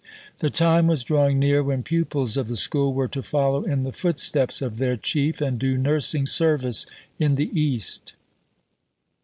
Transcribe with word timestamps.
'"The 0.39 0.49
time 0.49 0.87
was 0.87 1.03
drawing 1.03 1.37
near 1.37 1.61
when 1.61 1.83
pupils 1.83 2.35
of 2.35 2.47
the 2.47 2.55
School 2.57 2.91
were 2.91 3.07
to 3.09 3.21
follow 3.21 3.61
in 3.63 3.83
the 3.83 3.91
footsteps 3.93 4.59
of 4.59 4.77
their 4.77 4.97
Chief 4.97 5.41
and 5.41 5.59
do 5.59 5.77
nursing 5.77 6.25
service 6.25 6.87
in 7.19 7.35
the 7.35 7.51
East. 7.53 8.15